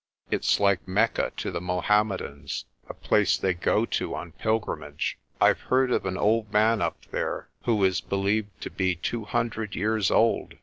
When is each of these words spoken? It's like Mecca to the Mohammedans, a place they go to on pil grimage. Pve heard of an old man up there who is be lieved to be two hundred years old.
It's 0.31 0.59
like 0.59 0.87
Mecca 0.87 1.31
to 1.37 1.51
the 1.51 1.61
Mohammedans, 1.61 2.65
a 2.89 2.95
place 2.95 3.37
they 3.37 3.53
go 3.53 3.85
to 3.85 4.15
on 4.15 4.31
pil 4.31 4.59
grimage. 4.59 5.17
Pve 5.39 5.57
heard 5.57 5.91
of 5.91 6.07
an 6.07 6.17
old 6.17 6.51
man 6.51 6.81
up 6.81 7.05
there 7.11 7.49
who 7.65 7.83
is 7.83 8.01
be 8.01 8.15
lieved 8.15 8.59
to 8.61 8.71
be 8.71 8.95
two 8.95 9.25
hundred 9.25 9.75
years 9.75 10.09
old. 10.09 10.55